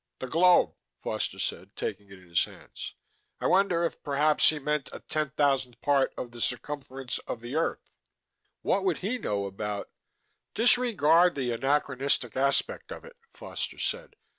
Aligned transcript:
"The 0.17 0.25
globe," 0.25 0.73
Foster 1.03 1.37
said, 1.37 1.75
taking 1.75 2.07
it 2.09 2.17
in 2.17 2.27
his 2.27 2.43
hands. 2.45 2.95
"I 3.39 3.45
wonder 3.45 3.83
if 3.85 4.01
perhaps 4.01 4.49
he 4.49 4.57
meant 4.57 4.89
a 4.91 4.99
ten 4.99 5.29
thousandth 5.29 5.79
part 5.79 6.11
of 6.17 6.31
the 6.31 6.41
circumference 6.41 7.19
of 7.27 7.39
the 7.39 7.55
earth?" 7.55 7.91
"What 8.63 8.83
would 8.83 8.97
he 9.05 9.19
know 9.19 9.45
about" 9.45 9.91
"Disregard 10.55 11.35
the 11.35 11.51
anachronistic 11.51 12.35
aspect 12.35 12.91
of 12.91 13.05
it," 13.05 13.15
Foster 13.35 13.77
said. 13.77 14.15